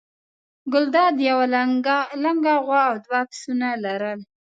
ګلداد 0.71 1.15
یوه 1.29 1.45
لنګه 2.23 2.53
غوا 2.65 2.81
او 2.89 2.95
دوه 3.05 3.21
پسونه 3.29 3.69
لرل. 3.83 4.19